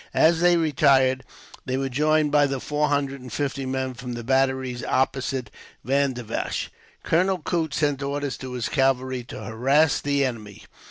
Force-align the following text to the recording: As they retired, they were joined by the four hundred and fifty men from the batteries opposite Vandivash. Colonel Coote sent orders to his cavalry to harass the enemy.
As 0.15 0.39
they 0.39 0.57
retired, 0.57 1.23
they 1.67 1.77
were 1.77 1.87
joined 1.87 2.31
by 2.31 2.47
the 2.47 2.59
four 2.59 2.87
hundred 2.87 3.21
and 3.21 3.31
fifty 3.31 3.67
men 3.67 3.93
from 3.93 4.13
the 4.13 4.23
batteries 4.23 4.83
opposite 4.83 5.51
Vandivash. 5.85 6.69
Colonel 7.03 7.37
Coote 7.37 7.75
sent 7.75 8.01
orders 8.01 8.35
to 8.37 8.53
his 8.53 8.67
cavalry 8.67 9.23
to 9.25 9.43
harass 9.43 10.01
the 10.01 10.25
enemy. 10.25 10.63